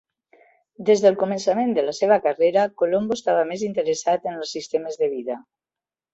Des 0.85 1.03
del 1.03 1.17
començament 1.23 1.75
de 1.79 1.83
la 1.89 1.93
seva 1.97 2.17
carrera, 2.23 2.65
Colombo 2.83 3.19
estava 3.19 3.45
més 3.53 3.67
interessat 3.69 4.27
en 4.33 4.41
els 4.41 4.57
sistemes 4.59 5.01
de 5.05 5.13
vida. 5.15 5.39